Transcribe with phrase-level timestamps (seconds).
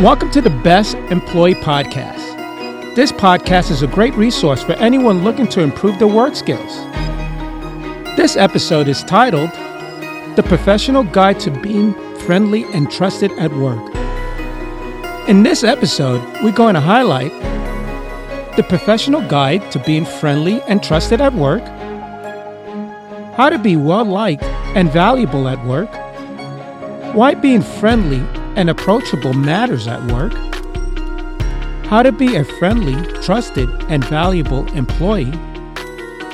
[0.00, 2.94] Welcome to the Best Employee Podcast.
[2.94, 6.76] This podcast is a great resource for anyone looking to improve their work skills.
[8.14, 9.50] This episode is titled
[10.36, 13.94] The Professional Guide to Being Friendly and Trusted at Work.
[15.30, 17.32] In this episode, we're going to highlight
[18.58, 21.64] the professional guide to being friendly and trusted at work,
[23.34, 25.88] how to be well liked and valuable at work,
[27.14, 28.20] why being friendly
[28.56, 30.32] and approachable matters at work,
[31.86, 35.32] how to be a friendly, trusted, and valuable employee,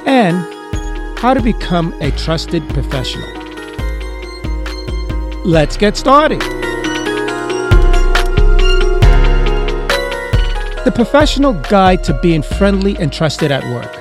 [0.07, 0.39] and
[1.19, 3.29] how to become a trusted professional.
[5.45, 6.41] Let's get started.
[10.85, 13.93] The Professional Guide to Being Friendly and Trusted at Work.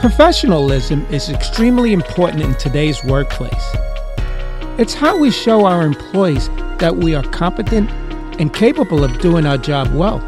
[0.00, 3.76] Professionalism is extremely important in today's workplace.
[4.78, 6.48] It's how we show our employees
[6.80, 7.90] that we are competent
[8.40, 10.18] and capable of doing our job well.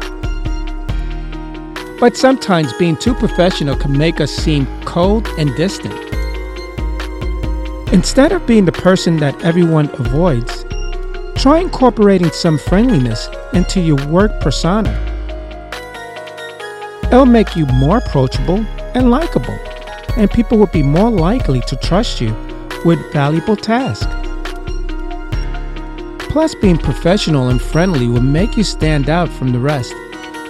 [1.99, 5.93] But sometimes being too professional can make us seem cold and distant.
[7.91, 10.65] Instead of being the person that everyone avoids,
[11.35, 14.91] try incorporating some friendliness into your work persona.
[17.05, 19.57] It'll make you more approachable and likable,
[20.17, 22.35] and people will be more likely to trust you
[22.85, 24.22] with valuable tasks.
[26.33, 29.93] Plus, being professional and friendly will make you stand out from the rest,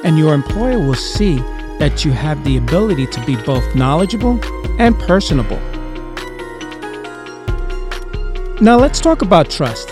[0.05, 1.35] and your employer will see
[1.77, 4.39] that you have the ability to be both knowledgeable
[4.79, 5.59] and personable.
[8.61, 9.89] Now, let's talk about trust.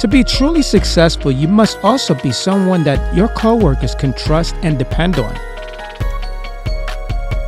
[0.00, 4.78] To be truly successful, you must also be someone that your coworkers can trust and
[4.78, 5.34] depend on.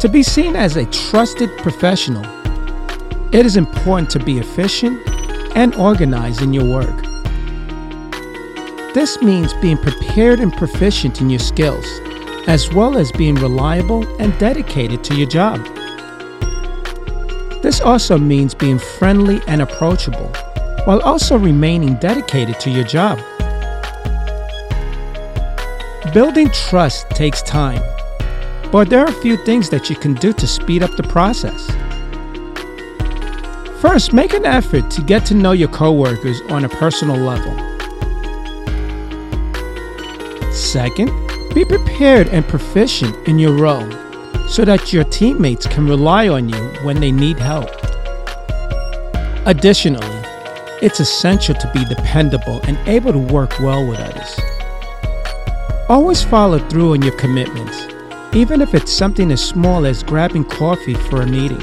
[0.00, 2.26] To be seen as a trusted professional,
[3.32, 5.13] it is important to be efficient
[5.54, 7.04] and organized in your work.
[8.94, 11.84] This means being prepared and proficient in your skills,
[12.46, 15.58] as well as being reliable and dedicated to your job.
[17.62, 20.28] This also means being friendly and approachable,
[20.84, 23.18] while also remaining dedicated to your job.
[26.12, 27.82] Building trust takes time,
[28.70, 31.68] but there are a few things that you can do to speed up the process.
[33.84, 37.52] First, make an effort to get to know your coworkers on a personal level.
[40.54, 41.10] Second,
[41.54, 43.86] be prepared and proficient in your role
[44.48, 47.68] so that your teammates can rely on you when they need help.
[49.44, 50.22] Additionally,
[50.80, 54.40] it's essential to be dependable and able to work well with others.
[55.90, 57.86] Always follow through on your commitments,
[58.34, 61.62] even if it's something as small as grabbing coffee for a meeting.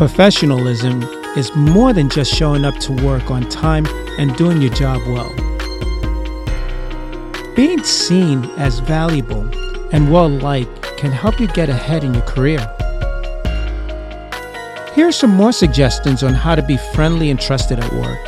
[0.00, 1.02] Professionalism
[1.36, 3.84] is more than just showing up to work on time
[4.18, 5.30] and doing your job well.
[7.54, 9.46] Being seen as valuable
[9.92, 12.60] and well liked can help you get ahead in your career.
[14.94, 18.24] Here are some more suggestions on how to be friendly and trusted at work.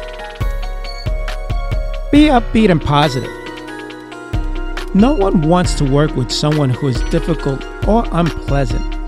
[2.12, 3.32] Be upbeat and positive.
[4.94, 9.01] No one wants to work with someone who is difficult or unpleasant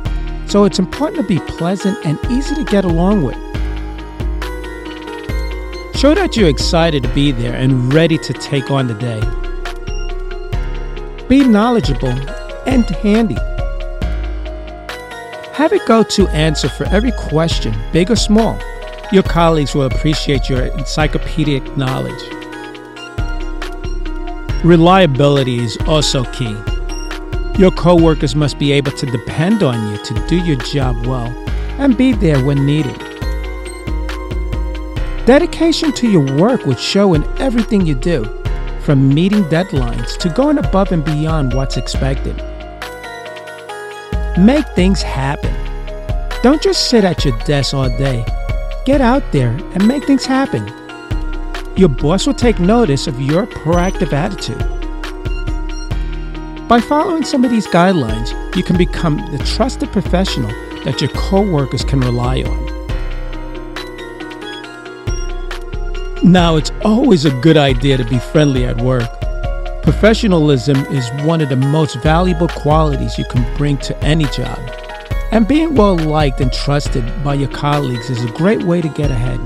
[0.54, 3.34] so it's important to be pleasant and easy to get along with.
[5.96, 9.20] Show that you're excited to be there and ready to take on the day.
[11.26, 12.16] Be knowledgeable
[12.68, 13.34] and handy.
[15.54, 18.56] Have a go to answer for every question, big or small.
[19.10, 22.22] Your colleagues will appreciate your encyclopedic knowledge.
[24.62, 26.56] Reliability is also key.
[27.56, 31.28] Your coworkers must be able to depend on you to do your job well
[31.78, 32.98] and be there when needed.
[35.24, 38.24] Dedication to your work would show in everything you do,
[38.80, 42.36] from meeting deadlines to going above and beyond what's expected.
[44.36, 45.54] Make things happen.
[46.42, 48.24] Don't just sit at your desk all day.
[48.84, 50.66] Get out there and make things happen.
[51.76, 54.73] Your boss will take notice of your proactive attitude.
[56.68, 60.48] By following some of these guidelines, you can become the trusted professional
[60.84, 62.64] that your coworkers can rely on.
[66.22, 69.10] Now, it's always a good idea to be friendly at work.
[69.82, 74.58] Professionalism is one of the most valuable qualities you can bring to any job.
[75.32, 79.10] And being well liked and trusted by your colleagues is a great way to get
[79.10, 79.38] ahead.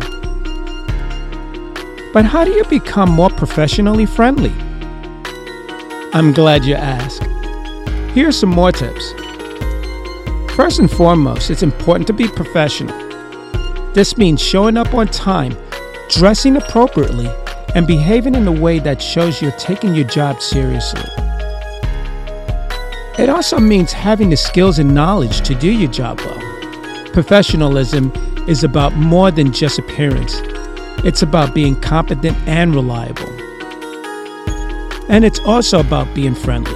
[2.12, 4.54] But how do you become more professionally friendly?
[6.14, 7.22] I'm glad you asked.
[8.14, 9.12] Here are some more tips.
[10.56, 12.96] First and foremost, it's important to be professional.
[13.92, 15.54] This means showing up on time,
[16.08, 17.28] dressing appropriately,
[17.74, 21.04] and behaving in a way that shows you're taking your job seriously.
[23.18, 27.12] It also means having the skills and knowledge to do your job well.
[27.12, 28.12] Professionalism
[28.48, 30.40] is about more than just appearance,
[31.04, 33.47] it's about being competent and reliable.
[35.08, 36.72] And it's also about being friendly.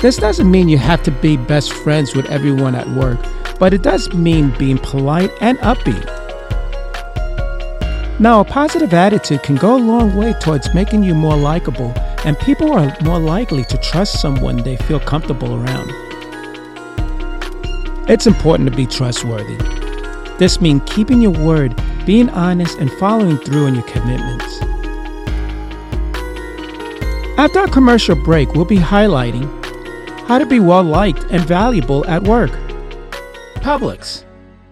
[0.00, 3.18] This doesn't mean you have to be best friends with everyone at work,
[3.58, 6.04] but it does mean being polite and upbeat.
[8.20, 11.92] Now, a positive attitude can go a long way towards making you more likable,
[12.24, 15.90] and people are more likely to trust someone they feel comfortable around.
[18.08, 19.56] It's important to be trustworthy.
[20.38, 21.74] This means keeping your word,
[22.04, 24.63] being honest, and following through on your commitments.
[27.36, 29.48] After our commercial break, we'll be highlighting
[30.28, 32.52] how to be well liked and valuable at work.
[33.56, 34.24] Publix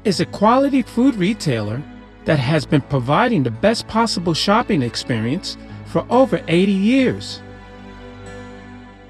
[0.04, 1.82] is a quality food retailer
[2.24, 5.56] that has been providing the best possible shopping experience
[5.86, 7.42] for over 80 years.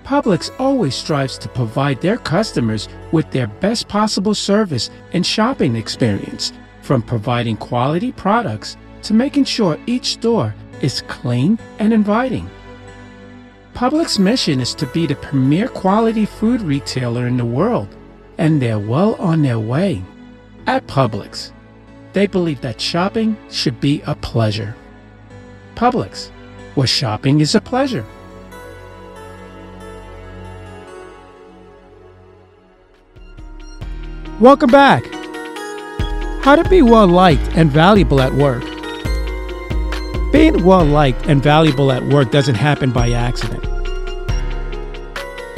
[0.03, 6.55] Publix always strives to provide their customers with their best possible service and shopping experience,
[6.81, 12.49] from providing quality products to making sure each store is clean and inviting.
[13.75, 17.89] Publix's mission is to be the premier quality food retailer in the world,
[18.37, 20.03] and they're well on their way.
[20.67, 21.53] At Publix,
[22.13, 24.77] they believe that shopping should be a pleasure.
[25.75, 26.29] Publix,
[26.75, 28.05] where shopping is a pleasure.
[34.39, 35.05] Welcome back.
[36.45, 38.72] How to be well liked and valuable at work.
[40.33, 43.63] Being well liked and valuable at work doesn't happen by accident.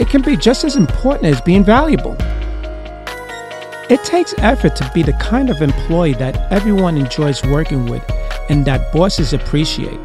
[0.01, 2.17] It can be just as important as being valuable.
[3.89, 8.03] It takes effort to be the kind of employee that everyone enjoys working with
[8.49, 10.01] and that bosses appreciate.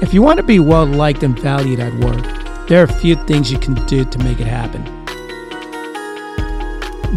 [0.00, 3.16] If you want to be well liked and valued at work, there are a few
[3.26, 4.84] things you can do to make it happen.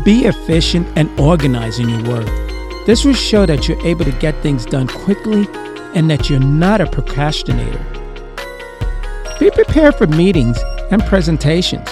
[0.04, 2.51] Be efficient and organized in your work.
[2.86, 5.48] This will show that you're able to get things done quickly
[5.94, 7.86] and that you're not a procrastinator.
[9.40, 10.58] Be prepared for meetings
[10.90, 11.88] and presentations.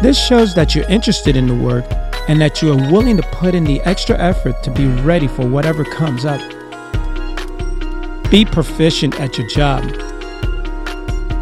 [0.00, 1.84] This shows that you're interested in the work
[2.28, 5.48] and that you are willing to put in the extra effort to be ready for
[5.48, 6.40] whatever comes up.
[8.30, 9.82] Be proficient at your job.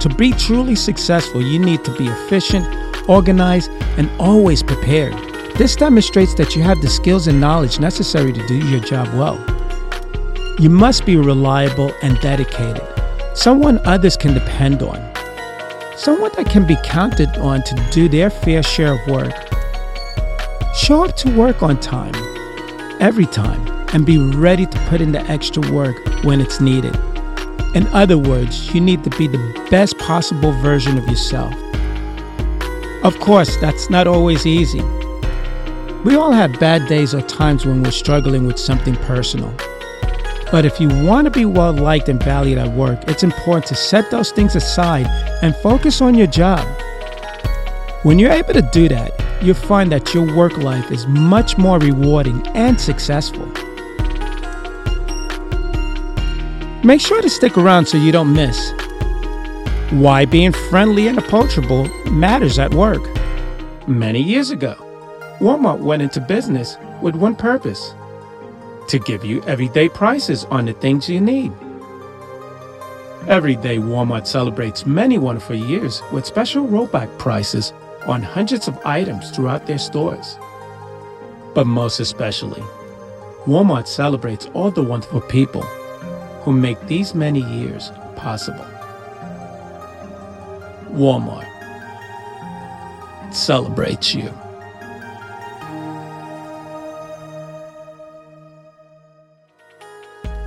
[0.01, 2.67] To be truly successful, you need to be efficient,
[3.11, 5.26] organized, and always prepared.
[5.59, 9.43] This demonstrates that you have the skills and knowledge necessary to do your job well.
[10.59, 12.87] You must be reliable and dedicated,
[13.33, 14.99] someone others can depend on,
[15.97, 19.33] someone that can be counted on to do their fair share of work.
[20.75, 22.15] Show up to work on time,
[23.01, 26.95] every time, and be ready to put in the extra work when it's needed.
[27.75, 31.55] In other words, you need to be the best possible version of yourself.
[33.03, 34.83] Of course, that's not always easy.
[36.07, 39.53] We all have bad days or times when we're struggling with something personal.
[40.53, 43.75] But if you want to be well liked and valued at work, it's important to
[43.75, 45.09] set those things aside
[45.43, 46.65] and focus on your job.
[48.05, 51.81] When you're able to do that, you'll find that your work life is much more
[51.81, 53.47] rewarding and successful.
[56.85, 58.73] Make sure to stick around so you don't miss
[59.91, 63.03] why being friendly and approachable matters at work.
[63.89, 64.86] Many years ago,
[65.39, 67.95] Walmart went into business with one purpose
[68.89, 71.53] to give you everyday prices on the things you need.
[73.29, 77.73] Every day, Walmart celebrates many wonderful years with special rollback prices
[78.07, 80.39] on hundreds of items throughout their stores.
[81.55, 82.63] But most especially,
[83.47, 85.63] Walmart celebrates all the wonderful people
[86.43, 88.67] who make these many years possible.
[90.93, 91.47] Walmart
[93.35, 94.33] celebrates you.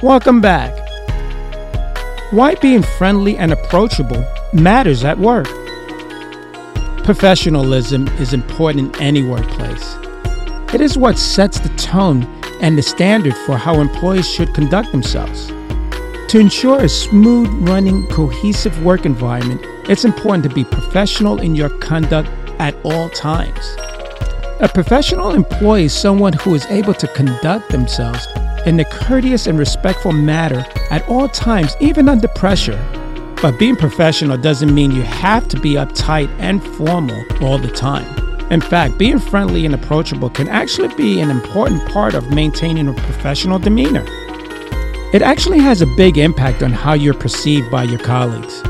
[0.01, 0.71] Welcome back.
[2.31, 5.47] Why being friendly and approachable matters at work.
[7.03, 9.97] Professionalism is important in any workplace.
[10.73, 12.23] It is what sets the tone
[12.61, 15.47] and the standard for how employees should conduct themselves.
[16.29, 21.77] To ensure a smooth running, cohesive work environment, it's important to be professional in your
[21.79, 23.75] conduct at all times.
[24.61, 28.25] A professional employee is someone who is able to conduct themselves
[28.69, 32.77] in a courteous and respectful manner at all times, even under pressure.
[33.41, 38.05] But being professional doesn't mean you have to be uptight and formal all the time.
[38.51, 42.93] In fact, being friendly and approachable can actually be an important part of maintaining a
[42.93, 44.05] professional demeanor.
[45.13, 48.61] It actually has a big impact on how you're perceived by your colleagues.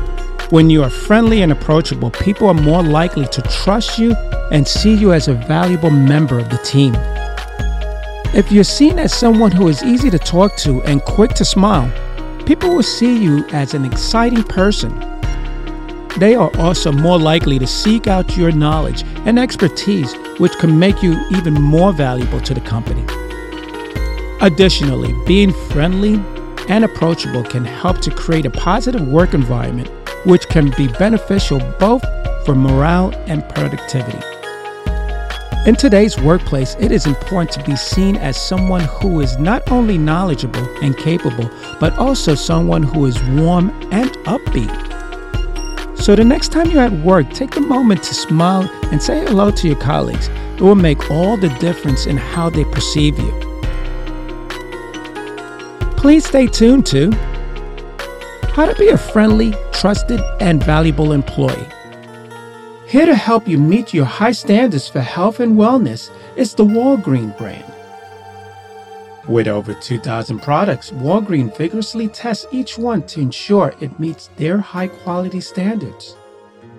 [0.48, 4.14] When you are friendly and approachable, people are more likely to trust you
[4.50, 6.96] and see you as a valuable member of the team.
[8.32, 11.90] If you're seen as someone who is easy to talk to and quick to smile,
[12.46, 14.96] people will see you as an exciting person.
[16.16, 21.02] They are also more likely to seek out your knowledge and expertise, which can make
[21.02, 23.04] you even more valuable to the company.
[24.40, 26.14] Additionally, being friendly
[26.68, 29.90] and approachable can help to create a positive work environment,
[30.24, 32.04] which can be beneficial both
[32.46, 34.29] for morale and productivity.
[35.66, 39.98] In today's workplace, it is important to be seen as someone who is not only
[39.98, 44.74] knowledgeable and capable, but also someone who is warm and upbeat.
[45.98, 49.50] So the next time you're at work, take a moment to smile and say hello
[49.50, 50.28] to your colleagues.
[50.54, 53.30] It will make all the difference in how they perceive you.
[55.98, 57.10] Please stay tuned to
[58.54, 61.68] How to Be a Friendly, Trusted, and Valuable Employee.
[62.90, 67.38] Here to help you meet your high standards for health and wellness is the Walgreen
[67.38, 67.72] brand.
[69.28, 74.88] With over 2,000 products, Walgreen vigorously tests each one to ensure it meets their high
[74.88, 76.16] quality standards.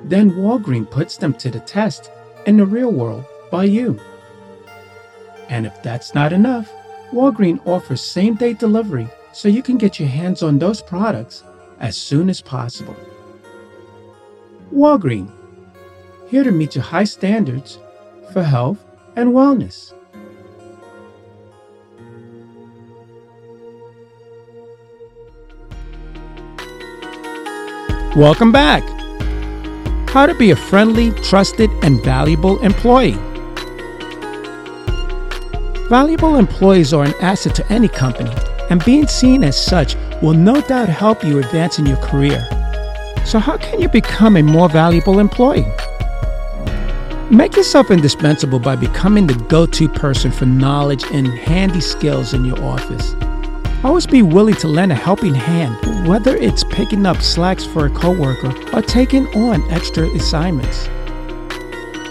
[0.03, 2.11] Then Walgreen puts them to the test
[2.45, 3.97] in the real world by you.
[5.47, 6.69] And if that's not enough,
[7.13, 11.45] Walgreen offers same day delivery so you can get your hands on those products
[11.79, 12.97] as soon as possible.
[14.73, 15.31] Walgreen
[16.31, 17.77] here to meet your high standards
[18.31, 18.85] for health
[19.17, 19.91] and wellness.
[28.15, 28.81] Welcome back.
[30.09, 33.17] How to be a friendly, trusted, and valuable employee.
[35.89, 38.31] Valuable employees are an asset to any company,
[38.69, 42.47] and being seen as such will no doubt help you advance in your career.
[43.25, 45.67] So, how can you become a more valuable employee?
[47.31, 52.43] Make yourself indispensable by becoming the go to person for knowledge and handy skills in
[52.43, 53.15] your office.
[53.85, 57.89] Always be willing to lend a helping hand, whether it's picking up slacks for a
[57.89, 60.89] coworker or taking on extra assignments.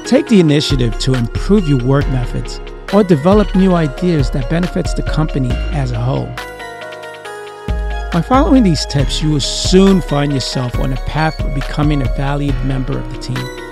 [0.08, 2.58] Take the initiative to improve your work methods
[2.94, 6.32] or develop new ideas that benefits the company as a whole.
[8.10, 12.16] By following these tips, you will soon find yourself on a path of becoming a
[12.16, 13.69] valued member of the team.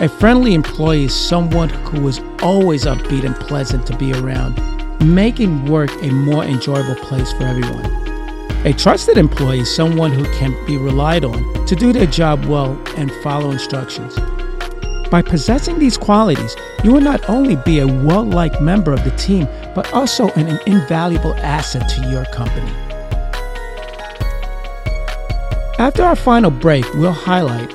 [0.00, 4.58] A friendly employee is someone who is always upbeat and pleasant to be around,
[5.00, 7.86] making work a more enjoyable place for everyone.
[8.66, 12.76] A trusted employee is someone who can be relied on to do their job well
[12.96, 14.18] and follow instructions.
[15.10, 19.12] By possessing these qualities, you will not only be a well liked member of the
[19.12, 19.46] team,
[19.76, 22.72] but also an invaluable asset to your company.
[25.78, 27.72] After our final break, we'll highlight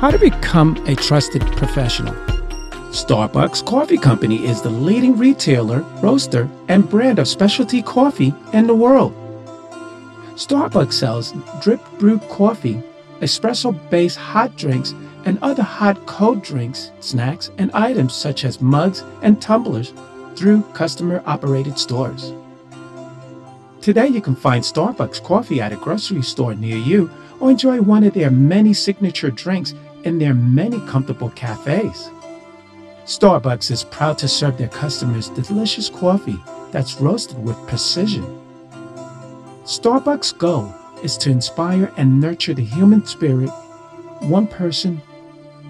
[0.00, 2.14] how to become a trusted professional.
[2.88, 8.74] Starbucks Coffee Company is the leading retailer, roaster, and brand of specialty coffee in the
[8.74, 9.12] world.
[10.36, 12.82] Starbucks sells drip brewed coffee,
[13.20, 14.94] espresso based hot drinks,
[15.26, 19.92] and other hot cold drinks, snacks, and items such as mugs and tumblers
[20.34, 22.32] through customer operated stores.
[23.82, 28.04] Today, you can find Starbucks coffee at a grocery store near you or enjoy one
[28.04, 32.10] of their many signature drinks in their many comfortable cafes.
[33.04, 36.38] Starbucks is proud to serve their customers delicious coffee
[36.70, 38.24] that's roasted with precision.
[39.64, 43.50] Starbucks' goal is to inspire and nurture the human spirit,
[44.20, 44.96] one person,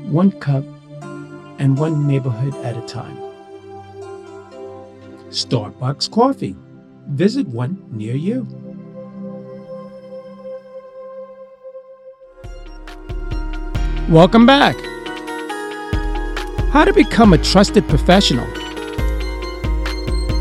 [0.04, 0.64] one cup,
[1.58, 3.16] and one neighborhood at a time.
[5.30, 6.56] Starbucks Coffee.
[7.10, 8.46] Visit one near you.
[14.10, 14.74] Welcome back.
[16.72, 18.44] How to become a trusted professional.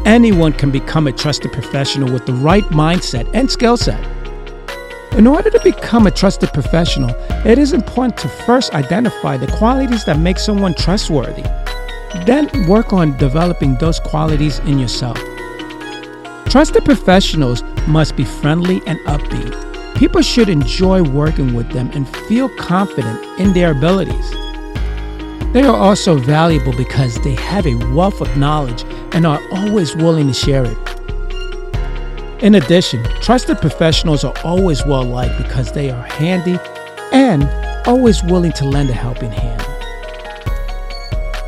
[0.08, 4.04] Anyone can become a trusted professional with the right mindset and skill set.
[5.20, 7.12] In order to become a trusted professional,
[7.46, 11.44] it is important to first identify the qualities that make someone trustworthy.
[12.26, 15.20] Then work on developing those qualities in yourself.
[16.46, 19.70] Trusted professionals must be friendly and upbeat
[20.00, 24.32] People should enjoy working with them and feel confident in their abilities.
[25.52, 30.28] They are also valuable because they have a wealth of knowledge and are always willing
[30.28, 30.78] to share it.
[32.42, 36.58] In addition, trusted professionals are always well liked because they are handy
[37.12, 37.44] and
[37.86, 39.62] always willing to lend a helping hand.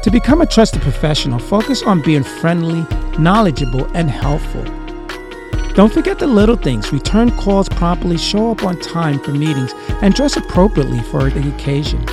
[0.03, 2.85] To become a trusted professional, focus on being friendly,
[3.17, 4.80] knowledgeable, and helpful.
[5.73, 6.91] Don't forget the little things.
[6.91, 12.05] Return calls promptly, show up on time for meetings, and dress appropriately for the occasion.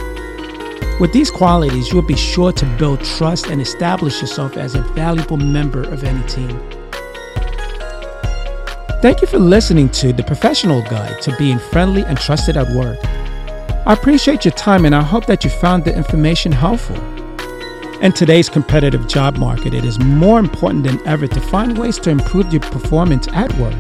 [1.01, 4.83] With these qualities, you will be sure to build trust and establish yourself as a
[4.83, 6.57] valuable member of any team.
[9.03, 12.99] Thank you for listening to the Professional Guide to Being Friendly and Trusted at Work.
[13.87, 17.18] I appreciate your time and I hope that you found the information helpful.
[18.01, 22.11] In today's competitive job market, it is more important than ever to find ways to
[22.11, 23.75] improve your performance at work.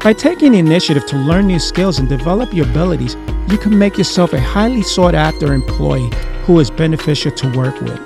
[0.00, 3.14] By taking the initiative to learn new skills and develop your abilities,
[3.48, 6.10] you can make yourself a highly sought after employee
[6.42, 8.00] who is beneficial to work with.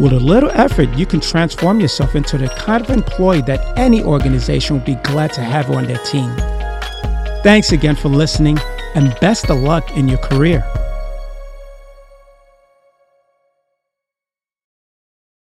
[0.00, 4.02] With a little effort, you can transform yourself into the kind of employee that any
[4.02, 6.34] organization would be glad to have on their team.
[7.42, 8.58] Thanks again for listening,
[8.94, 10.64] and best of luck in your career.